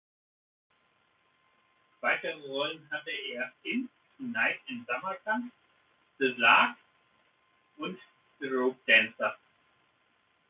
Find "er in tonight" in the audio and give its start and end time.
3.11-4.59